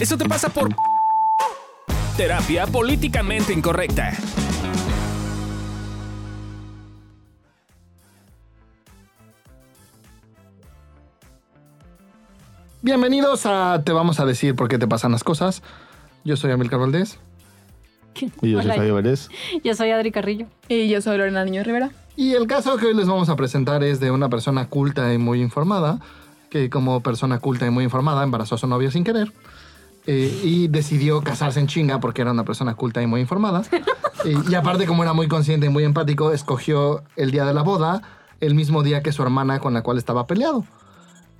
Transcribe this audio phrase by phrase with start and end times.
[0.00, 0.74] Eso te pasa por
[2.16, 4.16] terapia políticamente incorrecta.
[12.80, 15.62] Bienvenidos a Te vamos a decir por qué te pasan las cosas.
[16.24, 17.18] Yo soy Amilcar Valdés.
[18.40, 18.76] Y yo soy Hola.
[18.76, 19.28] Fabio Vélez.
[19.62, 20.46] Yo soy Adri Carrillo.
[20.68, 21.90] Y yo soy Lorena Niño Rivera.
[22.16, 25.18] Y el caso que hoy les vamos a presentar es de una persona culta y
[25.18, 26.00] muy informada,
[26.48, 29.30] que como persona culta y muy informada embarazó a su novio sin querer.
[30.06, 33.62] Eh, y decidió casarse en chinga porque era una persona culta y muy informada.
[34.22, 38.02] Y aparte, como era muy consciente y muy empático, escogió el día de la boda,
[38.40, 40.66] el mismo día que su hermana con la cual estaba peleado.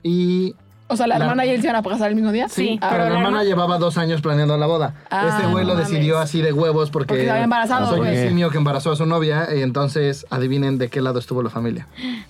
[0.03, 0.55] Y
[0.89, 2.49] O sea, la, La- hermana y él se iban a casar el mismo día.
[2.49, 4.95] Sí, Ah, pero la la hermana herma- llevaba dos años planeando la boda.
[5.11, 8.07] Ah, este güey lo decidió así de huevos porque, Porque se había embarazado, soy un
[8.07, 8.29] güey.
[8.29, 11.87] simio que embarazó a su novia y entonces adivinen de qué lado estuvo la familia.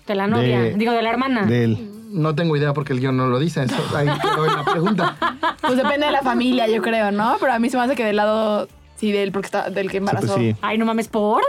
[0.06, 0.60] De la novia.
[0.62, 1.46] De- Digo, de la hermana.
[1.46, 1.89] De él.
[2.10, 3.62] No tengo idea porque el guion no lo dice.
[3.62, 5.16] Eso, ahí quedó en la pregunta.
[5.60, 7.36] Pues depende de la familia, yo creo, ¿no?
[7.40, 9.92] Pero a mí se me hace que del lado, sí, del, porque está, del que
[9.92, 10.26] Sí, embarazó.
[10.34, 10.56] pues sí.
[10.60, 11.42] Ay, no mames, ¿por?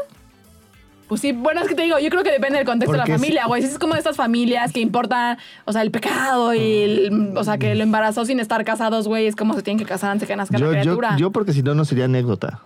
[1.07, 3.05] Pues sí, bueno, es que te digo, yo creo que depende del contexto de la
[3.05, 3.61] familia, güey.
[3.61, 7.43] Si es como de estas familias que importan, o sea, el pecado y el, o
[7.43, 10.25] sea, que lo embarazó sin estar casados, güey, es como se tienen que casar antes
[10.27, 11.17] que nazca Yo, la yo, criatura.
[11.17, 12.61] yo porque si no, no sería anécdota.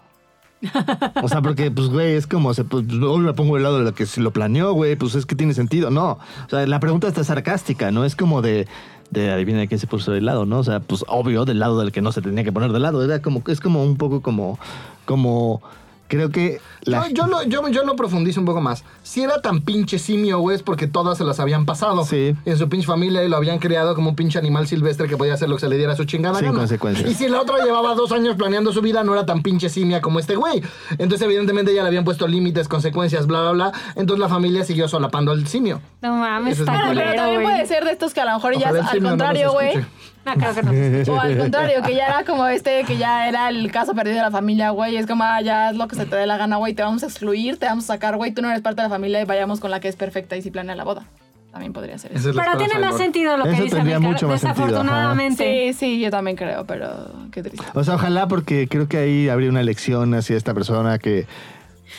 [1.21, 3.91] O sea, porque, pues, güey, es como, pues, hoy me pongo del lado de la
[3.91, 5.89] que se lo planeó, güey, pues es que tiene sentido.
[5.89, 6.11] No,
[6.45, 8.05] o sea, la pregunta está sarcástica, ¿no?
[8.05, 8.67] Es como de,
[9.11, 10.59] de adivina de quién se puso del lado, ¿no?
[10.59, 13.03] O sea, pues obvio, del lado del que no se tenía que poner del lado.
[13.03, 14.59] Era como, es como un poco como,
[15.05, 15.61] como,
[16.07, 17.07] creo que la...
[17.09, 18.83] Yo, yo, lo, yo, yo lo profundizo un poco más.
[19.03, 22.05] Si era tan pinche simio, güey, es porque todas se las habían pasado.
[22.05, 22.35] Sí.
[22.45, 25.33] En su pinche familia y lo habían criado como un pinche animal silvestre que podía
[25.33, 26.59] hacer lo que se le diera a su chingada Sin gana.
[26.59, 27.09] consecuencias.
[27.09, 30.01] Y si la otra llevaba dos años planeando su vida, no era tan pinche simia
[30.01, 30.61] como este güey.
[30.91, 33.71] Entonces, evidentemente, ya le habían puesto límites, consecuencias, bla, bla, bla.
[33.95, 35.81] Entonces, la familia siguió solapando al simio.
[36.01, 38.87] No mames, es pero también puede ser de estos que a lo mejor ya Ojalá
[38.89, 39.69] al no contrario, güey.
[39.69, 39.87] escuche.
[40.25, 41.13] No, claro que no.
[41.13, 44.23] O al contrario, que ya era como este, que ya era el caso perdido de
[44.23, 44.97] la familia, güey.
[44.97, 46.73] Es como, ah, ya es lo que se te dé la gana, güey.
[46.73, 48.31] Te vamos a excluir, te vamos a sacar, güey.
[48.31, 50.41] Tú no eres parte de la familia y vayamos con la que es perfecta y
[50.41, 51.05] si planea la boda.
[51.51, 52.31] También podría ser eso.
[52.35, 54.65] Pero tiene más sentido lo que Eso dice tendría Amilcar, mucho más sentido, ajá.
[54.65, 55.71] Desafortunadamente.
[55.71, 56.89] Sí, sí, yo también creo, pero
[57.31, 57.65] qué triste.
[57.73, 61.27] O sea, ojalá porque creo que ahí habría una lección hacia esta persona que...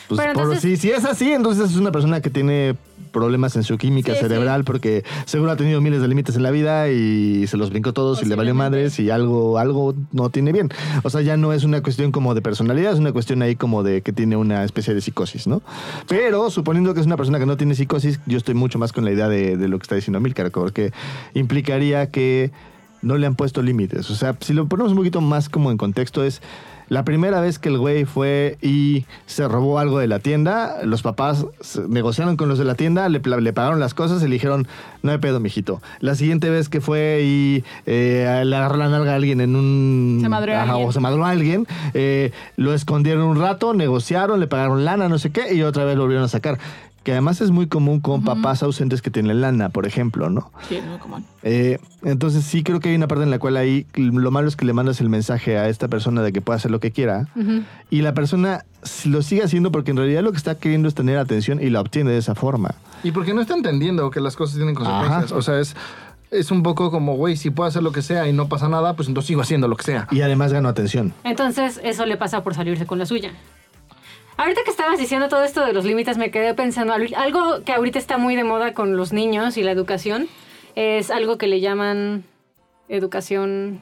[0.09, 2.77] Pues, Pero por- entonces- si, si es así, entonces es una persona que tiene
[3.13, 6.51] problemas en su química Sí, cerebral porque seguro ha tenido miles de límites en la
[6.51, 10.53] vida y se los brincó todos y le valió madres y algo, algo no tiene
[10.53, 10.69] bien.
[11.03, 13.83] O sea, ya no es una cuestión como de personalidad, es una cuestión ahí como
[13.83, 15.63] de que tiene una especie de psicosis, ¿no?
[16.09, 19.05] Pero suponiendo que es una persona que no tiene psicosis, yo estoy mucho más con
[19.07, 20.93] la idea de, de lo que está diciendo Milcar, porque
[21.33, 22.51] implicaría que
[23.03, 24.11] no le han puesto límites.
[24.11, 26.43] O sea, si lo ponemos un poquito más como en contexto, es
[26.89, 31.03] la primera vez que el güey fue y se robó algo de la tienda, los
[31.03, 31.47] papás
[31.89, 34.69] negociaron con los de la tienda, le, pagaron las cosas y le dijeron,
[35.03, 35.81] no hay pedo, mijito.
[36.01, 40.19] La siguiente vez que fue y eh, le agarró la nalga a alguien en un...
[40.23, 40.89] Se madreó a Ajá, alguien.
[40.89, 45.19] o se madró a alguien, eh, lo escondieron un rato, negociaron, le pagaron lana, no
[45.19, 46.59] sé qué, y otra vez lo volvieron a sacar.
[47.07, 50.51] Que además es muy común con papás ausentes que tienen lana, por ejemplo, ¿no?
[50.69, 51.25] Sí, es muy común.
[51.45, 54.57] Eh, entonces sí creo que hay una parte en la cual ahí lo malo es
[54.57, 57.29] que le mandas el mensaje a esta persona de que puede hacer lo que quiera
[57.91, 58.65] y la persona
[59.05, 61.81] lo sigue haciendo porque en realidad lo que está queriendo es tener atención y la
[61.81, 62.75] obtiene de esa forma.
[63.05, 65.27] Y porque no está entendiendo que las cosas tienen consecuencias.
[65.27, 65.37] Ajá.
[65.37, 65.77] O sea, es,
[66.33, 68.97] es un poco como, güey, si puedo hacer lo que sea y no pasa nada,
[68.97, 70.09] pues entonces sigo haciendo lo que sea.
[70.11, 71.15] Y además ganó atención.
[71.23, 73.31] Entonces, eso le pasa por salirse con la suya.
[74.37, 77.73] Ahorita que estabas diciendo todo esto de los límites, me quedé pensando, al- algo que
[77.73, 80.29] ahorita está muy de moda con los niños y la educación,
[80.75, 82.25] es algo que le llaman
[82.89, 83.81] educación...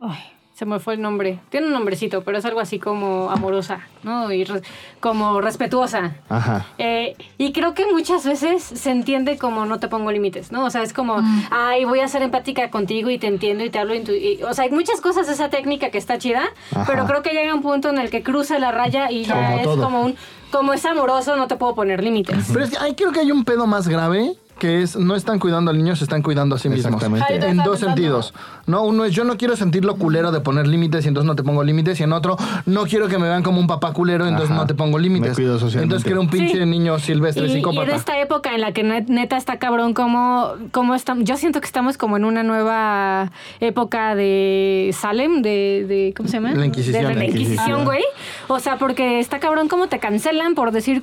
[0.00, 0.20] Ay,
[0.62, 1.40] se me fue el nombre.
[1.50, 4.30] Tiene un nombrecito, pero es algo así como amorosa, ¿no?
[4.30, 4.62] Y re-
[5.00, 6.12] como respetuosa.
[6.28, 6.66] Ajá.
[6.78, 10.64] Eh, y creo que muchas veces se entiende como no te pongo límites, ¿no?
[10.64, 11.16] O sea, es como,
[11.50, 13.92] ay, voy a ser empática contigo y te entiendo y te hablo.
[13.96, 16.84] y- o sea, hay muchas cosas de esa técnica que está chida, Ajá.
[16.86, 19.56] pero creo que llega un punto en el que cruza la raya y ya Como
[19.58, 19.82] es todo.
[19.82, 20.14] como un,
[20.52, 22.50] como es amoroso, no te puedo poner límites.
[22.52, 25.40] Pero es que ahí creo que hay un pedo más grave que es no están
[25.40, 27.02] cuidando al niño, se están cuidando a sí mismos.
[27.02, 27.48] Exactamente.
[27.48, 28.32] En dos sentidos.
[28.66, 31.34] No, uno es yo no quiero sentir lo culero de poner límites y entonces no
[31.34, 31.98] te pongo límites.
[31.98, 32.36] Y en otro,
[32.66, 34.60] no quiero que me vean como un papá culero, entonces Ajá.
[34.60, 35.36] no te pongo límites.
[35.36, 36.64] Entonces quiero un pinche Sí.
[36.64, 37.90] niño silvestre Y, y psicópata.
[37.90, 41.60] en esta época en la que net- neta está cabrón, como, como estamos, yo siento
[41.60, 46.52] que estamos como en una nueva época de Salem, de, de ¿cómo se llama?
[46.52, 47.02] La Inquisición.
[47.02, 47.84] De la La Inquisición, Inquisición.
[47.84, 48.04] güey.
[48.46, 51.02] O sea, porque está cabrón como te cancelan por decir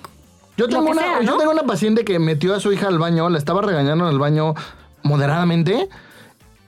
[0.59, 3.29] Yo tengo, una, sea, yo tengo una paciente que metió a su hija al baño,
[3.29, 4.55] la estaba regañando en el baño
[5.03, 5.87] moderadamente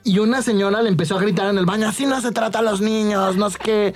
[0.04, 2.62] y una señora le empezó a gritar en el baño, así no se trata a
[2.62, 3.94] los niños, no sé qué.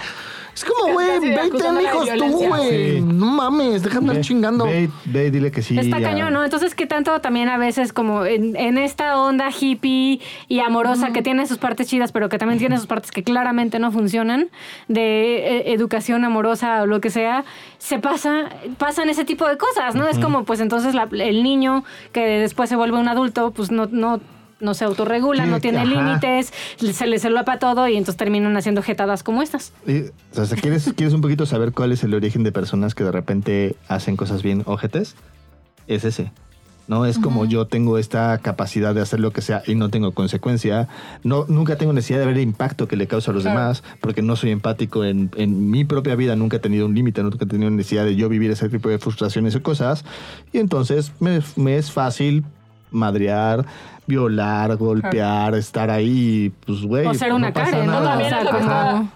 [0.55, 2.95] Es como, güey, ve y ten hijos tú, güey.
[2.97, 3.01] Sí.
[3.03, 4.65] No mames, déjame andar chingando.
[4.65, 5.79] Ve, ve y dile que sí.
[5.79, 6.09] Está ya.
[6.09, 6.43] cañón, ¿no?
[6.45, 10.19] Entonces, ¿qué tanto también a veces como en, en esta onda hippie
[10.49, 13.79] y amorosa que tiene sus partes chidas, pero que también tiene sus partes que claramente
[13.79, 14.49] no funcionan,
[14.89, 17.45] de eh, educación amorosa o lo que sea,
[17.77, 18.49] se pasa,
[18.79, 20.09] pasan ese tipo de cosas, ¿no?
[20.09, 23.89] Es como, pues entonces la- el niño que después se vuelve un adulto, pues no...
[23.91, 24.21] no
[24.61, 25.87] no se autorregula, Sí, no tiene ajá.
[25.87, 26.53] límites,
[26.95, 29.73] se le para todo y entonces terminan haciendo jetadas como estas.
[29.87, 30.05] Y,
[30.39, 33.13] o sea, ¿quieres, ¿quieres un poquito saber cuál es el origen de personas que de
[33.13, 35.15] repente hacen cosas bien ojetes?
[35.87, 36.33] Es ese.
[36.89, 40.13] No es como yo tengo esta capacidad de hacer lo que sea y no tengo
[40.15, 40.87] consecuencia.
[41.25, 43.59] No, nunca tengo necesidad de ver el impacto que le causa a los Claro.
[43.59, 46.37] demás porque no soy empático en, en mi propia vida.
[46.37, 49.01] Nunca he tenido un límite, nunca he tenido necesidad de yo vivir ese tipo de
[49.01, 50.05] frustraciones o cosas.
[50.53, 52.45] Y entonces me, me es fácil
[52.91, 53.65] madrear,
[54.07, 57.07] violar, golpear, estar ahí, pues güey.
[57.07, 58.03] O ser una no Karen, ¿no?
[58.03, 58.35] También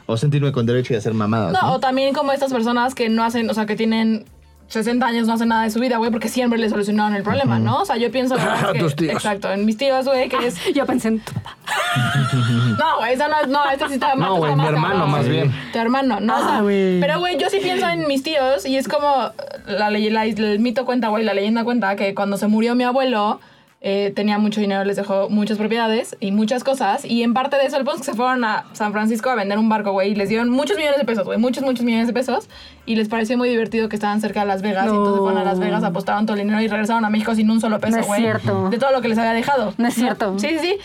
[0.07, 1.53] O sentirme con derecho de hacer mamadas.
[1.53, 1.73] No, ¿no?
[1.75, 4.25] o también como estas personas que no hacen, o sea, que tienen
[4.69, 7.59] 60 años, no hacen nada de su vida, güey, porque siempre le solucionaron el problema,
[7.59, 7.79] ¿no?
[7.81, 8.37] O sea, yo pienso...
[8.37, 9.13] la que- Tus tíos.
[9.15, 10.61] Exacto, en mis tíos, güey, que es...
[10.75, 11.57] Yo pensé en tu papá.
[12.79, 15.53] No, güey, esa no, no, este sí está No, güey, mi hermano más bien.
[15.73, 17.01] Tu hermano, no, o sea, Ah, güey.
[17.01, 19.31] pero güey, yo sí pienso en mis tíos y es como
[19.67, 22.85] la ley, la- el mito cuenta, güey, la leyenda cuenta que cuando se murió mi
[22.85, 23.41] abuelo
[23.83, 27.65] eh, tenía mucho dinero, les dejó muchas propiedades y muchas cosas y en parte de
[27.65, 30.11] eso el punto es que se fueron a San Francisco a vender un barco, güey,
[30.11, 32.49] y les dieron muchos millones de pesos, güey, muchos, muchos millones de pesos
[32.85, 34.97] y les pareció muy divertido que estaban cerca de Las Vegas y No.
[34.97, 37.61] entonces fueron a Las Vegas, apostaron todo el dinero y regresaron a México sin un
[37.61, 38.69] solo peso, No es güey, cierto.
[38.69, 39.73] de todo lo que les había dejado.
[39.79, 40.39] No es cierto.
[40.39, 40.77] Sí, sí, sí.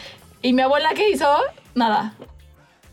[0.41, 1.27] Y mi abuela, ¿qué hizo?
[1.73, 2.13] Nada.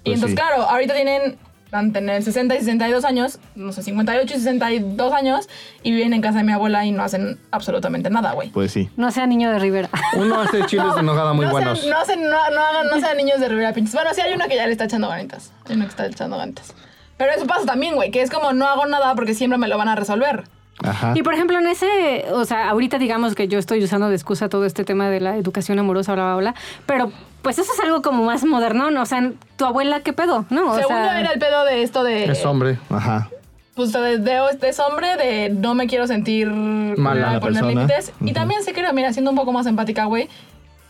[0.05, 0.35] Y Pues entonces, sí.
[0.35, 1.37] claro, ahorita tienen,
[1.73, 5.49] van a tener 60 y 62 años, no sé, 58 y 62 años,
[5.83, 8.51] y viven en casa de mi abuela y no hacen absolutamente nada, güey.
[8.51, 8.91] Pues sí.
[8.97, 9.89] No sea niño de Rivera.
[10.15, 11.81] Uno hace chiles de nogada muy no buenos.
[11.81, 13.95] Sean, no, hacen- no, no, hagan- no sean niños de Rivera Pinches.
[13.95, 15.51] Bueno, sí hay uno que ya le está echando ganitas.
[15.67, 16.75] Hay uno que está echando ganitas.
[17.17, 19.79] Pero eso pasa también, güey, que es como no hago nada porque siempre me lo
[19.79, 20.45] van a resolver.
[20.85, 21.13] Ajá.
[21.15, 24.49] Y por ejemplo, en ese, o sea, ahorita digamos que yo estoy usando de excusa
[24.49, 26.55] todo este tema de la educación amorosa, bla, bla, bla,
[26.87, 27.13] pero
[27.43, 29.03] pues eso es algo como más moderno, ¿no?
[29.03, 30.45] O sea, tu abuela, ¿qué pedo?
[30.51, 30.71] ¿No?
[30.73, 32.25] O Según yo sea, era el pedo de esto de...
[32.25, 32.79] Es hombre.
[32.89, 33.29] Ajá.
[33.75, 37.63] pues de, de, de ese hombre de no me quiero sentir Mala a la poner
[37.63, 37.83] persona.
[37.87, 38.13] límites.
[38.21, 40.29] Y también sé que, mira, siendo un poco más empática, güey,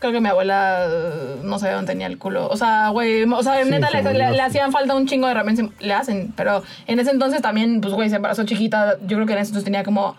[0.03, 0.87] creo que mi abuela
[1.43, 2.47] no sabía dónde tenía el culo.
[2.49, 5.69] O sea, güey, o sea, Sí, neta le, le- hacían falta un chingo de herramientas,
[5.79, 8.97] le hacen, pero en ese entonces también, pues, güey, se embarazó chiquita.
[9.07, 10.15] Yo creo que en ese entonces tenía como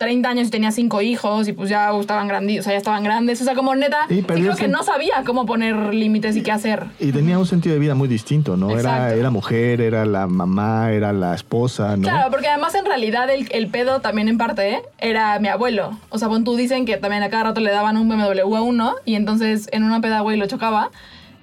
[0.00, 3.04] 30 años y tenía cinco hijos y pues ya estaban grandes, o sea, ya estaban
[3.04, 3.38] grandes.
[3.42, 6.52] O sea, como neta, sí perdió creo que no sabía cómo poner límites y qué
[6.52, 6.86] hacer.
[6.98, 8.78] Y tenía un sentido de vida muy distinto, ¿no?
[8.78, 12.04] Era, era mujer, era la mamá, era la esposa, ¿no?
[12.04, 14.82] Claro, porque además en realidad el, el pedo también en parte ¿eh?
[15.00, 15.98] era mi abuelo.
[16.08, 18.62] O sea, pon tú dicen que también a cada rato le daban un BMW a
[18.62, 20.90] uno y entonces en una peda, güey, lo chocaba.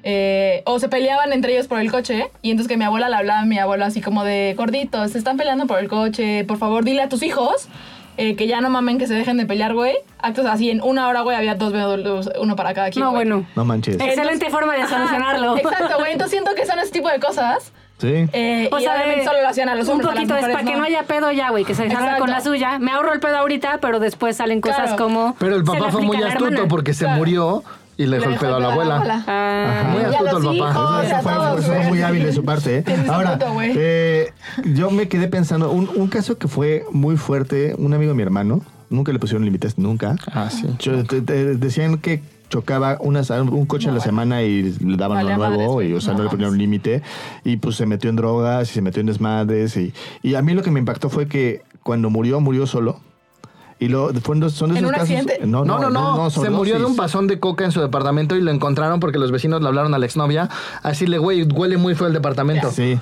[0.01, 3.17] Eh, o se peleaban entre ellos por el coche y entonces que mi abuela le
[3.17, 6.57] hablaba a mi abuelo así como de gordito, se están peleando por el coche, por
[6.57, 7.67] favor dile a tus hijos
[8.17, 9.95] eh, que ya no mamen, que se dejen de pelear, güey.
[10.19, 13.05] Actos así, en una hora, güey, había dos BMWs, uno para cada quien.
[13.05, 13.25] no, güey.
[13.27, 13.45] bueno.
[13.55, 13.95] No manches.
[13.99, 15.57] Excelente forma de Ajá, solucionarlo.
[15.57, 16.11] Exacto, güey.
[16.13, 17.71] Entonces siento que son ese tipo de cosas.
[17.99, 18.27] Sí.
[18.31, 20.09] eh, O y sea, obviamente de- solo lo hacían a los un hombres.
[20.11, 20.77] a las poquito es mujeres para que no.
[20.79, 22.77] no haya pedo ya, güey, que se salga con la suya.
[22.77, 24.97] Me ahorro el pedo ahorita, pero después salen cosas Claro.
[25.03, 25.35] como.
[25.39, 26.67] Pero el papá fue muy astuto hermana.
[26.67, 27.17] porque se Claro.
[27.17, 27.63] murió
[27.97, 29.23] y le dejó el pedo a la abuela.
[29.27, 30.71] Ah, Muy astuto el papá.
[30.71, 31.87] hijos, Eso a fue, todos, eso fue güey.
[31.89, 32.77] muy hábil de su parte.
[32.79, 32.83] ¿eh?
[33.09, 33.73] Ahora, un punto, güey.
[33.75, 34.33] eh,
[34.75, 38.23] yo me quedé pensando, un, un caso que fue muy fuerte, un amigo de mi
[38.23, 40.15] hermano, nunca le pusieron límites, nunca.
[40.31, 40.67] Ah, sí.
[41.07, 45.31] Te- te- decían que chocaba unas- un coche a la semana y le daban Vale,
[45.35, 47.01] lo nuevo, y, o sea, no, No le ponían un límite.
[47.43, 49.75] Y pues se metió en drogas y se metió en desmadres.
[49.75, 49.93] Y,
[50.23, 53.01] y a mí lo que me impactó fue que cuando murió, murió solo.
[53.79, 55.09] Y lo, fueron dos- son de ¿En esos un casos.
[55.15, 55.45] accidente?
[55.45, 56.29] No, no, no.
[56.31, 59.31] se murió de un pasón de coca en su departamento y lo encontraron porque los
[59.31, 60.49] vecinos le hablaron a la exnovia.
[60.83, 62.71] Así le, güey, huele muy feo el departamento.
[62.71, 62.97] Sí.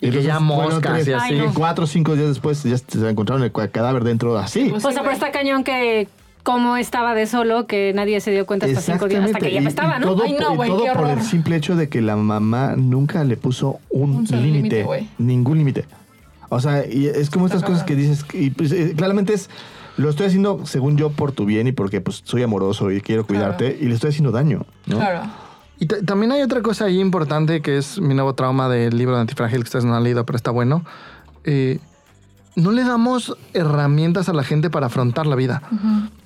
[0.00, 1.32] Y que ya moscas y así.
[1.34, 1.54] Ay, no.
[1.54, 4.68] Cuatro o cinco días después ya se encontraron el cadáver dentro así.
[4.70, 6.08] Pues O sea, pero está cañón que
[6.42, 9.60] como estaba de solo, que nadie se dio cuenta hasta cinco días, hasta que ya
[9.60, 10.06] estaba, y ¿no?
[10.14, 13.24] Todo, Ay, no, güey, todo qué por el simple hecho de que la mamá nunca
[13.24, 14.82] le puso un, Un límite, límite.
[14.84, 15.08] güey.
[15.18, 15.86] Ningún límite.
[16.48, 19.50] O sea, y es como estas cosas que dices, y pues, eh, claramente es,
[19.96, 23.26] lo estoy haciendo según yo por tu bien y porque pues soy amoroso y quiero
[23.26, 24.96] cuidarte y le estoy haciendo daño, ¿no?
[24.98, 25.22] Claro.
[25.78, 29.14] Y ta- también hay otra cosa ahí importante que es mi nuevo trauma del libro
[29.14, 30.84] de Antifrágil que ustedes no han leído, pero está bueno.
[31.44, 31.80] Eh,
[32.56, 35.62] no le damos herramientas a la gente para afrontar la vida.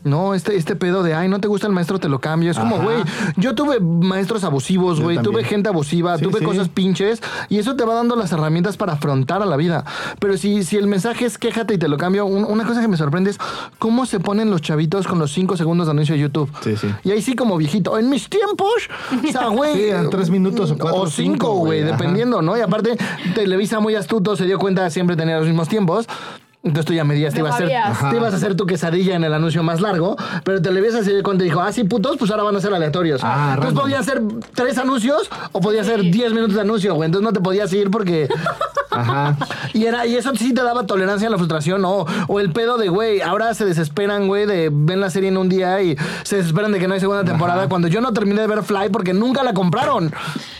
[0.03, 2.51] No, este, este pedo de, ay, no te gusta el maestro, te lo cambio.
[2.51, 2.97] Es como, güey,
[3.37, 6.45] yo tuve maestros abusivos, Yo güey, tuve gente abusiva, Sí, tuve sí.
[6.45, 7.21] cosas pinches,
[7.51, 9.85] y eso te va dando las herramientas para afrontar a la vida.
[10.19, 12.89] Pero si, si el mensaje es quéjate y te lo cambio, un- una cosa que
[12.89, 13.39] me sorprende es
[13.79, 16.51] cómo se ponen los chavitos con los cinco segundos de anuncio de YouTube.
[16.63, 16.87] Sí, sí.
[17.05, 17.99] Y ahí sí como viejito.
[17.99, 18.89] En mis tiempos,
[19.29, 19.75] o sea, güey.
[19.75, 22.57] Sí, tres minutos o cuatro O cinco, güey, dependiendo, ¿no?
[22.57, 22.97] Y aparte,
[23.35, 26.07] Televisa muy astuto se dio cuenta de siempre tenía los mismos tiempos.
[26.63, 29.17] Entonces tú ya medías, te, No iba a hacer, te ibas a hacer tu quesadilla
[29.17, 32.19] en el anuncio más largo, pero Televisa se dio cuenta y dijo, ah, sí, putos,
[32.19, 33.23] pues ahora van a ser aleatorios.
[33.25, 33.83] Ah, Entonces random.
[33.83, 34.23] podían ser
[34.55, 37.07] tres anuncios o podía ser diez minutos de anuncio, güey.
[37.07, 38.29] Entonces no te podías ir porque...
[38.91, 39.37] Ajá.
[39.73, 42.05] Y, era, y eso sí te daba tolerancia a la frustración, ¿no?
[42.27, 45.49] O el pedo de, güey, ahora se desesperan, güey, de ven la serie en un
[45.49, 47.69] día y se desesperan de que no hay segunda temporada.
[47.71, 50.13] Cuando yo no terminé de ver Fly porque nunca la compraron.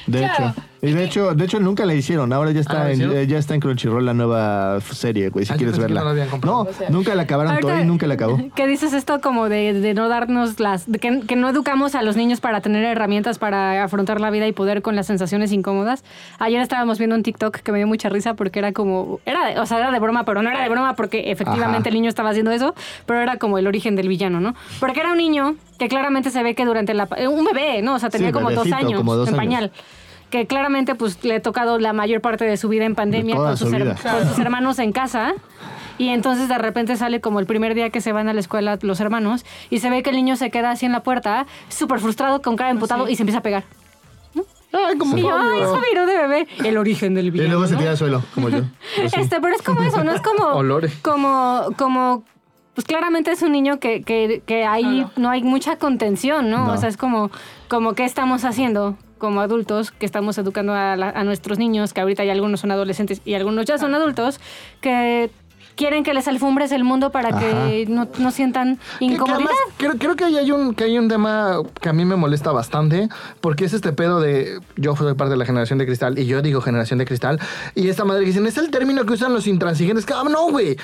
[0.07, 0.55] De Claro.
[0.55, 0.55] hecho.
[0.83, 2.33] Y de hecho, de hecho nunca la hicieron.
[2.33, 5.29] Ahora ya Ah, está, ¿la en, eh, ya está en Crunchyroll la nueva f- serie,
[5.29, 6.01] güey, si Ah, yo quieres pensé que verla.
[6.01, 6.65] no la habían comprado.
[6.65, 6.89] No, O sea.
[6.89, 8.39] nunca la acabaron Ahorita- y nunca la acabó.
[8.55, 10.91] ¿Qué dices esto como de, de no darnos las...
[10.91, 14.47] de que, que no educamos a los niños para tener herramientas para afrontar la vida
[14.47, 16.03] y poder con las sensaciones incómodas?
[16.39, 19.21] Ayer estábamos viendo un TikTok que me dio mucha risa porque era como...
[19.27, 21.89] Era de- o sea, era de broma, pero no era de broma porque efectivamente Ajá.
[21.91, 24.55] el niño estaba haciendo eso, pero era como el origen del villano, ¿no?
[24.81, 27.07] Porque era un niño que claramente se ve que durante la...
[27.19, 27.95] eh, Un bebé, ¿no?
[27.97, 29.45] O sea, tenía Sí, como dos bebecito, años como dos en años.
[29.45, 29.73] pañal.
[30.31, 33.57] Que claramente pues le ha tocado la mayor parte de su vida en pandemia con
[33.57, 33.97] sus, su her- vida.
[34.03, 35.35] con sus hermanos en casa.
[35.99, 38.79] Y entonces de repente sale como el primer día que se van a la escuela
[38.81, 41.99] los hermanos y se ve que el niño se queda así en la puerta, súper
[42.01, 43.65] frustrado, con cara de emputado y se empieza a pegar.
[44.73, 45.61] Ay, como Y yo, ay,
[45.91, 46.47] viró de bebé.
[46.65, 47.51] El origen del Y villano.
[47.51, 48.61] luego se tira al suelo, como yo.
[48.97, 49.21] Pues sí.
[49.21, 50.45] Este, pero es como eso, no es como.
[50.55, 50.95] Olores.
[51.03, 52.23] Como, como.
[52.75, 56.67] Pues claramente es un niño que, que, que ahí no hay mucha contención, ¿no?
[56.69, 56.73] No.
[56.75, 57.33] O sea, es como,
[57.69, 62.01] como qué estamos haciendo como adultos, que estamos educando a, la- a nuestros niños, que
[62.01, 64.41] ahorita ya algunos son adolescentes y algunos ya son adultos,
[64.81, 65.31] que
[65.77, 69.37] quieren que les alfombres el mundo para que no, no sientan Que- que incomodidad.
[69.37, 72.17] además, creo, creo que ahí hay un, que hay un tema que a mí me
[72.17, 73.09] molesta bastante,
[73.41, 76.43] porque es este pedo de, yo soy parte de la generación de cristal, y yo
[76.43, 77.39] digo generación de cristal,
[77.75, 80.51] y esta madre que dicen, es el término que usan los intransigentes, que, ah, no,
[80.51, 80.77] güey.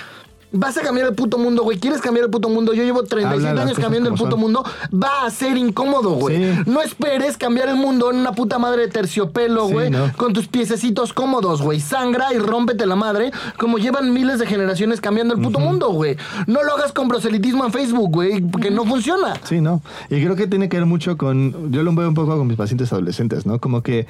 [0.56, 1.78] Vas a cambiar el puto mundo, güey.
[1.78, 2.72] ¿Quieres cambiar el puto mundo?
[2.74, 4.40] Yo llevo 37 Habla las años cambiando el puto son.
[4.40, 4.64] mundo.
[4.92, 6.36] Va a ser incómodo, güey.
[6.54, 6.60] Sí.
[6.66, 9.90] No esperes cambiar el mundo en una puta madre de terciopelo, Sí, güey.
[9.90, 10.10] no.
[10.16, 11.80] Con tus piececitos cómodos, güey.
[11.80, 16.16] Sangra y rómpete la madre, como llevan miles de generaciones cambiando el puto mundo, güey.
[16.46, 19.34] No lo hagas con proselitismo en Facebook, güey, porque no funciona.
[19.44, 19.82] Sí, ¿no?
[20.10, 22.56] Y creo que tiene que ver mucho con, yo lo veo un poco con mis
[22.56, 23.58] pacientes adolescentes, ¿no?
[23.60, 24.06] Como que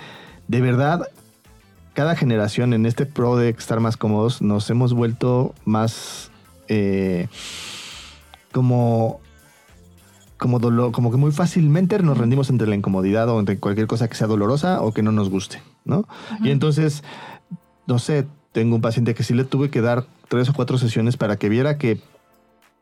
[0.48, 1.08] de verdad,
[1.94, 6.30] cada generación en este pro de estar más cómodos, nos hemos vuelto más
[6.68, 7.28] eh,
[8.52, 9.20] como...
[10.38, 14.06] Como, dolor, como que muy fácilmente nos rendimos entre la incomodidad o entre cualquier cosa
[14.06, 16.06] que sea dolorosa o que no nos guste, ¿no?
[16.42, 17.02] Y entonces,
[17.86, 21.16] no sé, tengo un paciente que sí le tuve que dar tres o cuatro sesiones
[21.16, 22.02] para que viera que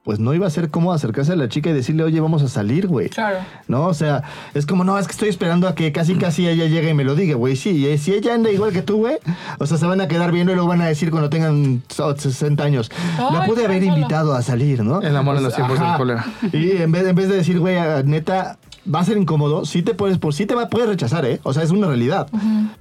[0.04, 2.48] pues no iba a ser cómodo acercarse a la chica y decirle, oye, vamos a
[2.48, 3.08] salir, güey.
[3.08, 3.38] Claro.
[3.68, 3.86] ¿No?
[3.86, 6.90] O sea, es como, no, es que estoy esperando a que casi casi ella llegue
[6.90, 7.56] y me lo diga, güey.
[7.56, 9.16] Sí, eh, si ella anda igual que tú, güey,
[9.58, 12.14] o sea, se van a quedar viendo y luego van a decir cuando tengan so-
[12.14, 15.00] 60 años, la pude haber invitado a salir, ¿no?
[15.00, 16.24] El amor en los tiempos del cólera.
[16.52, 18.58] Y en vez, en vez de decir, güey, neta,
[18.94, 21.40] va a ser incómodo, sí te puedes, por sí te va, puedes rechazar, ¿eh?
[21.44, 22.28] O sea, es una realidad.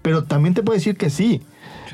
[0.01, 1.41] Pero también te puede decir que sí.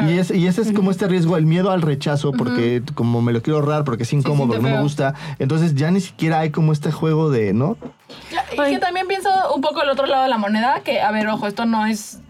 [0.07, 3.33] Y, es, y ese es como este riesgo, el miedo al rechazo, porque como me
[3.33, 5.13] lo quiero ahorrar, porque es incómodo, porque no me gusta.
[5.39, 7.77] Entonces ya ni siquiera hay como este juego de, ¿no?
[8.53, 11.27] Y que también pienso un poco el otro lado de la moneda, que, a ver,
[11.27, 12.21] ojo, esto no es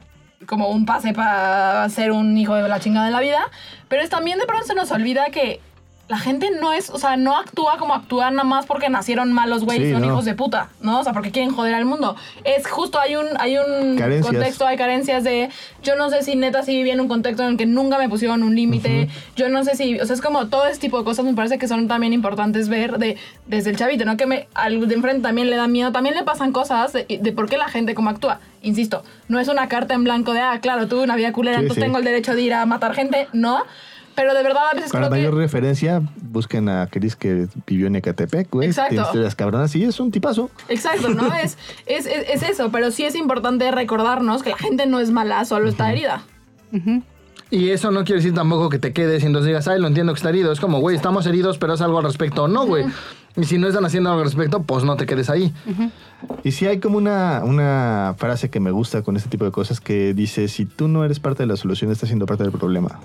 [0.45, 3.39] como un pase para ser un hijo de la chingada de la vida,
[3.87, 5.61] pero es también de pronto se nos olvida que
[6.09, 9.63] la gente no es, o sea, no actúa como actúa nada más porque nacieron malos
[9.63, 10.07] güeyes, Sí, son no.
[10.07, 10.99] hijos de puta, ¿no?
[10.99, 12.15] O sea, porque quieren joder al mundo.
[12.43, 14.25] Es justo, hay un, hay un Carencias.
[14.25, 15.49] contexto, hay carencias de,
[15.83, 18.09] yo no sé si neta sí vivía en un contexto en el que nunca me
[18.09, 21.03] pusieron un límite, yo no sé si, o sea, es como todo ese tipo de
[21.03, 24.17] cosas me parece que son también importantes ver de, desde el chavito, ¿no?
[24.17, 27.31] Que me, al de enfrente también le da miedo, también le pasan cosas de, de
[27.33, 28.39] por qué la gente cómo actúa.
[28.63, 31.61] Insisto, no es una carta en blanco de, ah, claro, tuve una vida culera, Sí,
[31.65, 31.85] entonces sí.
[31.85, 33.61] tengo el derecho de ir a matar gente, no.
[34.19, 35.39] Pero de verdad a veces Para creo mayor que...
[35.39, 38.67] referencia, busquen a Cris que vivió en Ecatepec, güey.
[38.67, 38.89] Exacto.
[38.89, 40.51] Tiene historias cabronas y es un tipazo.
[40.67, 41.33] Exacto, ¿no?
[41.41, 45.09] es, es, es, es eso, pero sí es importante recordarnos que la gente no es
[45.11, 46.23] mala, solo está herida.
[47.49, 50.11] Y eso no quiere decir tampoco que te quedes y entonces digas, ay, lo entiendo
[50.11, 50.51] que está herido.
[50.51, 52.49] Es como, güey, estamos heridos, pero es algo al respecto.
[52.49, 52.83] No, güey.
[53.39, 55.53] Y si no están haciendo algo al respecto, pues no te quedes ahí.
[56.43, 59.79] Y sí hay como una, una frase que me gusta con este tipo de cosas
[59.79, 62.99] que dice, si tú no eres parte de la solución, estás siendo parte del problema.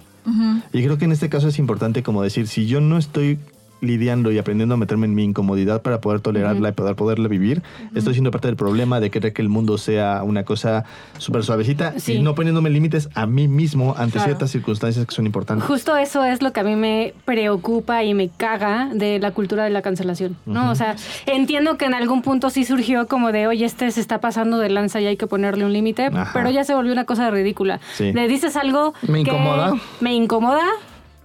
[0.72, 3.38] Y creo que en este caso es importante como decir, si yo no estoy
[3.84, 7.62] lidiando y aprendiendo a meterme en mi incomodidad para poder tolerarla y poder poderla vivir,
[7.94, 10.84] estoy siendo parte del problema de querer que el mundo sea una cosa
[11.18, 12.14] súper suavecita Sí.
[12.14, 14.26] y no poniéndome límites a mí mismo ante Claro.
[14.26, 15.66] ciertas circunstancias que son importantes.
[15.66, 19.64] Justo eso es lo que a mí me preocupa y me caga de la cultura
[19.64, 20.70] de la cancelación, ¿no?
[20.70, 24.20] O sea, entiendo que en algún punto sí surgió como de, oye, este se está
[24.20, 27.30] pasando de lanza y hay que ponerle un límite, pero ya se volvió una cosa
[27.30, 27.80] ridícula.
[27.94, 28.12] Sí.
[28.12, 29.72] Le dices algo Me que incomoda.
[30.00, 30.64] me incomoda,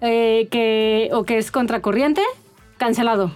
[0.01, 2.21] eh, que, o que es contracorriente,
[2.79, 3.31] cancelado.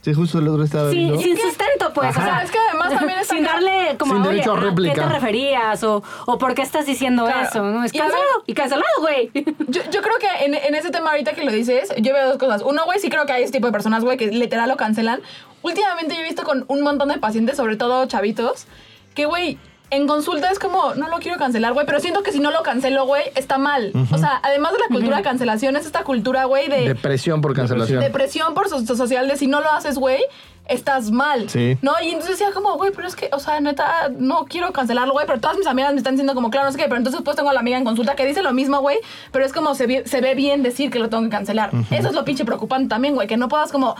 [0.00, 1.18] Sí, justo el otro estaba Sí, viendo.
[1.20, 2.16] sin sustento, pues.
[2.16, 4.56] O O sea, es que además también está sin darle como, Sin oye, derecho a
[4.56, 4.94] ¿a ¿qué réplica.
[4.94, 5.82] te referías?
[5.84, 7.48] O, o por qué estás diciendo Claro.
[7.48, 7.84] eso, ¿no?
[7.84, 8.42] Es Y a ver- cancelado.
[8.46, 9.30] Y cancelado, güey.
[9.68, 12.38] Yo, yo creo que en, en ese tema ahorita que lo dices, yo veo dos
[12.38, 12.62] cosas.
[12.64, 15.20] Uno, güey, sí creo que hay ese tipo de personas, güey, que literal lo cancelan.
[15.62, 18.66] Últimamente yo he visto con un montón de pacientes, sobre todo chavitos,
[19.14, 19.58] que, güey,
[19.90, 22.62] en consulta es como, no lo quiero cancelar, güey, pero siento que si no lo
[22.62, 23.92] cancelo, güey, está mal.
[24.12, 27.54] O sea, además de la cultura de cancelación, es esta cultura, güey, de, Depresión por
[27.54, 28.00] cancelación.
[28.00, 30.20] depresión por so- social, de si no lo haces, güey,
[30.66, 31.48] estás mal.
[31.48, 31.78] Sí.
[31.80, 31.92] ¿No?
[32.02, 35.26] Y entonces decía como, güey, pero es que, o sea, neta, no quiero cancelarlo, güey,
[35.26, 37.36] pero todas mis amigas me están diciendo como, claro, no sé qué, pero entonces pues
[37.36, 38.98] tengo a la amiga en consulta que dice lo mismo, güey,
[39.32, 41.70] pero es como se, ve- se ve bien decir que lo tengo que cancelar.
[41.90, 43.96] Eso es lo pinche preocupante también, güey, que no puedas como,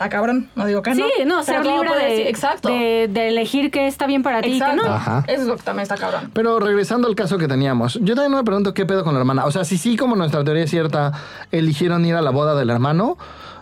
[0.00, 1.36] ah, cabrón, no digo que Sí, no.
[1.36, 2.26] no, ser pero ¿cómo libre de, decir?
[2.26, 2.68] Exacto.
[2.68, 4.82] de, de elegir qué está bien para ti y qué no.
[4.84, 5.24] Ajá.
[5.28, 6.30] Eso es lo que también está cabrón.
[6.32, 9.44] Pero regresando al caso que teníamos, yo también me pregunto qué pedo con la hermana.
[9.44, 11.12] O sea, si sí, como nuestra teoría es cierta,
[11.52, 13.10] eligieron ir a la boda del hermano.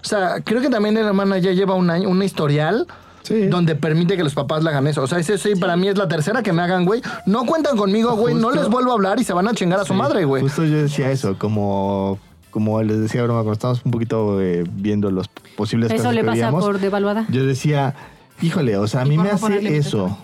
[0.00, 2.87] O sea, creo que también la hermana ya lleva un año, un historial
[3.23, 3.49] Sí.
[3.49, 5.02] donde permite que los papás le hagan eso.
[5.02, 7.02] O sea, ese sí, para mí es la tercera que me hagan, güey.
[7.26, 8.35] No cuentan conmigo, güey.
[8.35, 10.42] No les vuelvo a hablar y se van a chingar a su Sí, madre, güey.
[10.45, 12.18] Justo yo decía eso, como,
[12.50, 16.21] como les decía broma, cuando estábamos un poquito eh, viendo los posibles Eso casos le
[16.21, 17.26] que pasa veíamos, por devaluada.
[17.31, 17.95] Yo decía,
[18.43, 20.17] híjole, o sea, a mí me no hace eso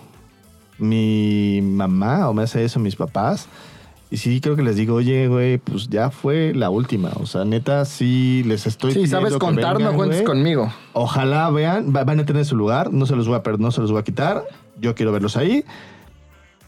[0.77, 3.47] mi mamá o me hace eso mis papás.
[4.11, 7.11] Y sí, creo que les digo, oye, güey, pues ya fue la última.
[7.19, 10.25] O sea, neta, sí les estoy Sí, sabes contar, no cuentes güey.
[10.25, 10.71] conmigo.
[10.93, 13.71] Ojalá vean, va- van a tener su lugar, no se los voy a perder, no
[13.71, 14.43] se los voy a quitar.
[14.79, 15.65] Yo quiero verlos ahí.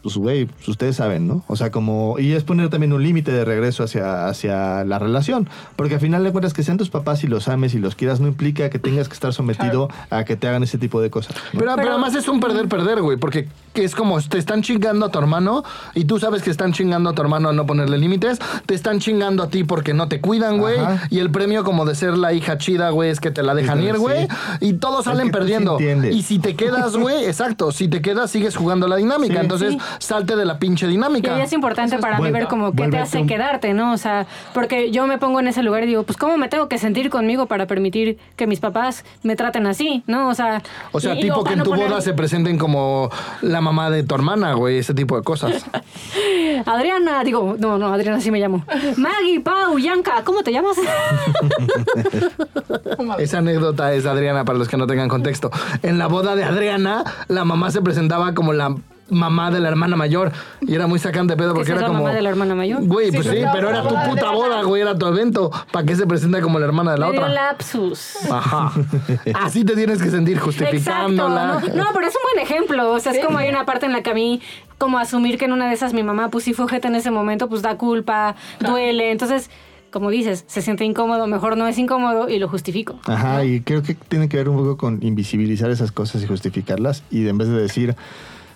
[0.08, 1.44] Pues, güey, pues ustedes saben, ¿no?
[1.48, 2.18] O sea, como.
[2.18, 5.50] Y es poner también un límite de regreso hacia, hacia la relación.
[5.76, 8.18] Porque al final de cuentas, que sean tus papás y los ames y los quieras,
[8.18, 11.36] no implica que tengas que estar sometido a que te hagan ese tipo de cosas.
[11.52, 11.60] ¿no?
[11.60, 15.10] Pero, pero además es un perder-perder, güey, porque que es como te están chingando a
[15.10, 15.62] tu hermano
[15.94, 18.98] y tú sabes que están chingando a tu hermano a no ponerle límites, te están
[19.00, 20.78] chingando a ti porque no te cuidan, güey,
[21.10, 23.82] y el premio como de ser la hija chida, güey, es que te la dejan
[23.82, 24.26] ir, güey,
[24.60, 25.78] y todos Es salen que tú sí perdiendo.
[26.10, 29.40] y si te quedas, güey, exacto, si te quedas sigues jugando la dinámica, Sí.
[29.40, 31.34] entonces salte de la pinche Y dinámica.
[31.36, 33.92] ahí es importante para mí ver como qué te hace un- quedarte, ¿no?
[33.92, 36.68] O sea, porque yo me pongo en ese lugar y digo, pues cómo me tengo
[36.68, 40.28] que sentir conmigo para permitir que mis papás me traten así, ¿no?
[40.28, 43.10] O sea, O sea, y- y tipo que en tu poner- boda se presenten como
[43.42, 45.64] la mamá de tu hermana, güey, ese tipo de cosas.
[46.66, 48.64] Adriana, digo, no, no, Adriana sí me llamo.
[48.96, 50.76] Maggie, Pau, Yanka, ¿cómo te llamas?
[53.18, 55.50] Esa anécdota es de Adriana para los que no tengan contexto.
[55.82, 58.74] En la boda de Adriana, la mamá se presentaba como la
[59.10, 62.00] mamá de la hermana mayor y era muy sacante pedo porque ¿Que era la como
[62.02, 62.84] mamá de la hermana mayor?
[62.84, 65.50] Güey, Sí, pues sí, pero era tu puta boda, güey, era tu evento.
[65.72, 67.32] ¿Para qué se presenta como la hermana de la Me dio otra?
[67.32, 68.30] lapsus.
[68.30, 68.72] Ajá.
[69.34, 70.46] Así te tienes que sentir Exacto.
[70.46, 71.60] justificándola.
[71.74, 72.92] No, no, pero es un buen ejemplo.
[72.92, 74.40] O sea, es como hay una parte en la que a mí,
[74.78, 77.10] como asumir que en una de esas mi mamá, pues sí fue ojete en ese
[77.10, 79.10] momento, pues da culpa, duele.
[79.10, 79.50] Entonces,
[79.90, 82.98] como dices, se siente incómodo, mejor no es incómodo y lo justifico.
[83.06, 87.02] Ajá, y creo que tiene que ver un poco con invisibilizar esas cosas y justificarlas
[87.10, 87.96] y en vez de decir,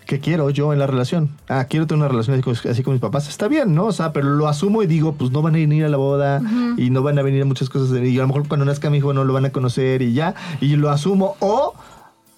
[0.06, 1.30] ¿qué quiero yo en la relación?
[1.48, 3.28] Ah, quiero tener una relación así con, así con mis papás.
[3.28, 3.86] Está bien, ¿no?
[3.86, 6.40] O sea, pero lo asumo y digo, pues no van a venir a la boda
[6.76, 7.90] y no van a venir a muchas cosas.
[7.90, 10.12] de- Y a lo mejor cuando nazca mi hijo no lo van a conocer y
[10.12, 10.34] ya.
[10.60, 11.74] Y lo asumo o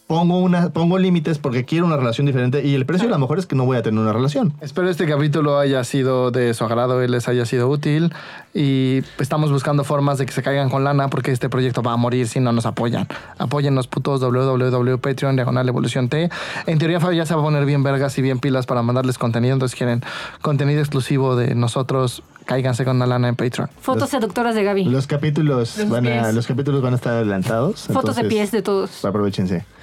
[0.06, 3.38] pongo, una, pongo límites porque quiero una relación diferente y el precio a lo mejor
[3.38, 4.52] es que no voy a tener una relación.
[4.60, 8.12] Espero este capítulo haya sido de su agrado y les haya sido útil.
[8.52, 11.96] Y estamos buscando formas de que se caigan con lana porque este proyecto va a
[11.96, 13.08] morir si no nos apoyan.
[13.38, 16.30] Apóyennos, putos, www.patreon, diagonal evolución T.
[16.66, 19.18] En teoría, Fabio ya se va a poner bien vergas y bien pilas para mandarles
[19.18, 19.54] contenido.
[19.54, 20.02] Entonces, quieren
[20.40, 23.70] contenido exclusivo de nosotros, cáiganse con la lana en Patreon.
[23.80, 24.84] Fotos seductoras de Gaby.
[24.84, 27.88] Los capítulos, Los van a, los capítulos van a estar adelantados.
[27.92, 29.04] Fotos de pies de todos.
[29.04, 29.64] Aprovechense.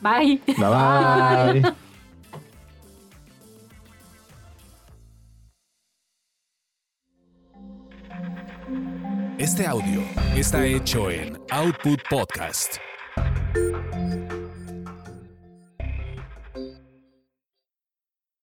[0.00, 0.40] Bye.
[0.46, 1.74] Bye bye.
[9.38, 10.02] Este audio
[10.34, 12.78] está hecho en Output Podcast.